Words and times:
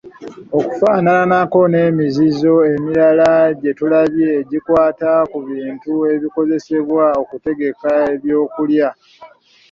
Okufananako 0.57 1.59
n’emizizo 1.71 2.53
emirala 2.73 3.31
gye 3.61 3.71
tulabye 3.79 4.27
egikwata 4.39 5.09
ku 5.31 5.39
bintu 5.47 5.91
ebikozesebwa 6.13 7.03
okutegeka 7.21 7.89
ebyokulya. 8.13 8.89